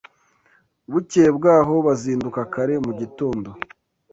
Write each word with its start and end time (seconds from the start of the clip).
Bukeye 0.91 1.29
bwaho 1.37 1.73
bazinduka 1.85 2.41
kare 2.53 2.75
mu 2.85 2.91
gitondo 2.99 3.49